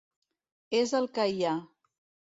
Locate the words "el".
1.03-1.07